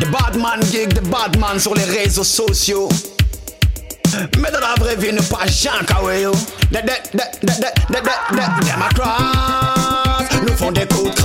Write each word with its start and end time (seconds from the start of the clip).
The 0.00 0.06
Badman 0.10 0.62
Gig, 0.62 0.94
The 0.94 1.02
Badman 1.02 1.58
sur 1.60 1.74
les 1.74 1.84
réseaux 1.84 2.24
sociaux. 2.24 2.88
Mais 4.38 4.50
dans 4.50 4.60
la 4.60 4.74
vraie 4.78 4.96
vie, 4.96 5.12
ne 5.12 5.20
pas 5.20 5.46
Jean 5.46 5.84
Kaweo. 5.86 6.32
Des 6.70 6.80
démocrates 8.62 10.32
nous 10.46 10.56
font 10.56 10.72
des 10.72 10.86
coups 10.86 11.14
de 11.14 11.20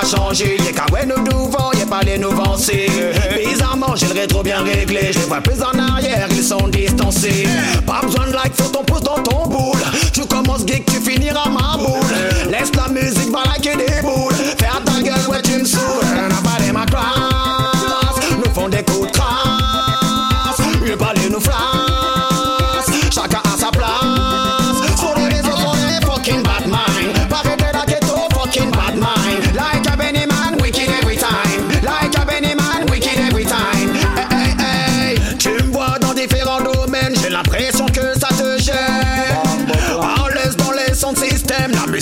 a 0.00 0.06
changé. 0.06 0.56
Y'a 0.64 0.72
qu'à 0.72 0.86
ouais, 0.92 1.06
nous 1.06 1.22
devant, 1.24 1.72
y'a 1.72 1.86
pas 1.86 2.00
les 2.02 2.18
nous 2.18 2.30
vencer. 2.30 2.88
Bizarrement, 3.44 3.94
j'ai 3.96 4.06
le 4.06 4.20
rétro 4.20 4.42
bien 4.42 4.62
réglé. 4.62 5.12
Je 5.12 5.18
les 5.18 5.24
vois 5.26 5.40
plus 5.40 5.62
en 5.62 5.78
arrière, 5.78 6.28
ils 6.30 6.42
sont 6.42 6.68
distancés. 6.68 7.46
Pas 7.86 8.00
besoin 8.02 8.26
de 8.26 8.32
like, 8.32 8.54
faut 8.54 8.68
ton 8.68 8.84
pouce 8.84 9.02
dans 9.02 9.22
ton 9.22 9.46
boule. 9.46 9.80
Tu 10.12 10.24
commences 10.26 10.66
geek, 10.66 10.86
tu 10.86 11.00
finiras 11.00 11.48
ma 11.48 11.76
boule. 11.76 11.99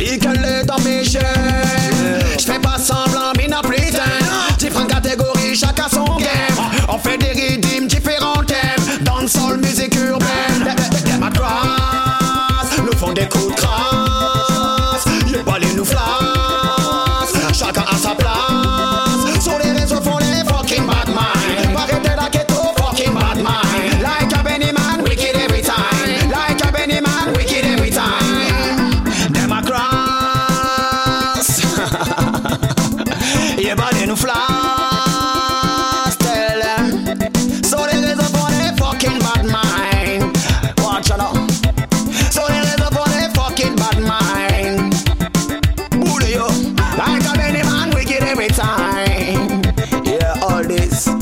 Si 0.00 0.18
qu'elle 0.18 0.42
est 0.42 0.64
dans 0.64 0.78
mes 0.78 1.04
chaînes 1.04 1.22
Je 2.38 2.44
fais 2.44 2.58
pas 2.58 2.78
semblant, 2.78 3.32
mais 3.36 3.46
n'a 3.48 3.60
Différentes 4.56 4.88
catégories, 4.88 5.54
chacun 5.54 5.88
son 5.90 6.04
game. 6.16 6.56
On 6.88 6.96
fait 6.96 7.18
des 7.18 7.28
rythmes, 7.38 7.86
différents 7.86 8.42
thèmes. 8.44 9.02
Dans 9.02 9.20
le 9.20 9.28
sol, 9.28 9.58
musique 9.58 9.94
urbaine. 9.96 10.74
Ma 11.20 11.28
classe, 11.28 12.78
nous 12.78 12.96
font 12.96 13.12
des 13.12 13.28
coups 13.28 13.48
de 13.48 13.60
crasse 13.60 13.99
mind. 49.06 49.72
Yeah, 50.04 50.38
all 50.42 50.62
this. 50.62 51.19